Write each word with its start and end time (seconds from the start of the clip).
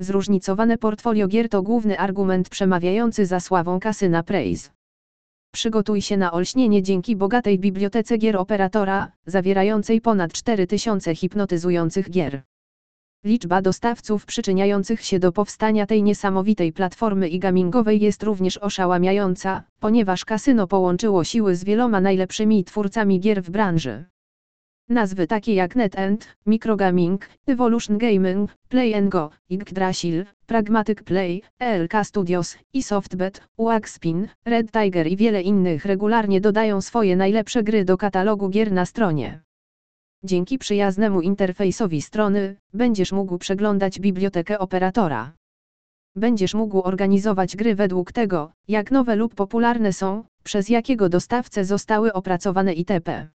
Zróżnicowane 0.00 0.78
portfolio 0.78 1.28
gier 1.28 1.48
to 1.48 1.62
główny 1.62 1.98
argument 1.98 2.48
przemawiający 2.48 3.26
za 3.26 3.40
sławą 3.40 3.80
kasyna 3.80 4.22
Praise. 4.22 4.70
Przygotuj 5.52 6.02
się 6.02 6.16
na 6.16 6.32
olśnienie 6.32 6.82
dzięki 6.82 7.16
bogatej 7.16 7.58
bibliotece 7.58 8.18
gier 8.18 8.36
operatora, 8.36 9.12
zawierającej 9.26 10.00
ponad 10.00 10.32
4000 10.32 11.14
hipnotyzujących 11.14 12.10
gier. 12.10 12.42
Liczba 13.24 13.62
dostawców 13.62 14.26
przyczyniających 14.26 15.04
się 15.04 15.18
do 15.18 15.32
powstania 15.32 15.86
tej 15.86 16.02
niesamowitej 16.02 16.72
platformy 16.72 17.28
i 17.28 17.38
gamingowej 17.38 18.00
jest 18.00 18.22
również 18.22 18.58
oszałamiająca, 18.58 19.62
ponieważ 19.80 20.24
kasyno 20.24 20.66
połączyło 20.66 21.24
siły 21.24 21.56
z 21.56 21.64
wieloma 21.64 22.00
najlepszymi 22.00 22.64
twórcami 22.64 23.20
gier 23.20 23.42
w 23.42 23.50
branży. 23.50 24.04
Nazwy 24.90 25.26
takie 25.26 25.54
jak 25.54 25.76
NetEnt, 25.76 26.36
Microgaming, 26.46 27.28
Evolution 27.46 27.98
Gaming, 27.98 28.50
Play 28.68 29.08
Go, 29.08 29.30
Yggdrasil, 29.50 30.24
Pragmatic 30.46 31.02
Play, 31.02 31.42
ELK 31.58 31.92
Studios, 32.04 32.56
i 32.72 32.82
Softbet, 32.82 33.42
Waxspin, 33.58 34.28
Red 34.44 34.70
Tiger 34.72 35.06
i 35.06 35.16
wiele 35.16 35.42
innych 35.42 35.84
regularnie 35.84 36.40
dodają 36.40 36.80
swoje 36.80 37.16
najlepsze 37.16 37.62
gry 37.62 37.84
do 37.84 37.96
katalogu 37.96 38.48
gier 38.48 38.72
na 38.72 38.86
stronie. 38.86 39.40
Dzięki 40.24 40.58
przyjaznemu 40.58 41.20
interfejsowi 41.20 42.02
strony, 42.02 42.56
będziesz 42.74 43.12
mógł 43.12 43.38
przeglądać 43.38 44.00
bibliotekę 44.00 44.58
operatora. 44.58 45.32
Będziesz 46.16 46.54
mógł 46.54 46.80
organizować 46.80 47.56
gry 47.56 47.74
według 47.74 48.12
tego, 48.12 48.52
jak 48.68 48.90
nowe 48.90 49.16
lub 49.16 49.34
popularne 49.34 49.92
są, 49.92 50.24
przez 50.44 50.68
jakiego 50.68 51.08
dostawcę 51.08 51.64
zostały 51.64 52.12
opracowane 52.12 52.72
itp. 52.72 53.28